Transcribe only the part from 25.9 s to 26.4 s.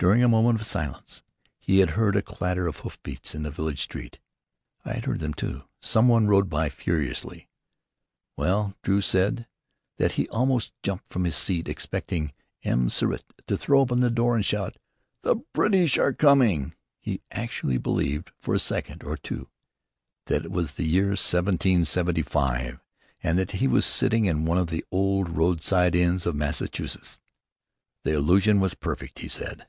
inns of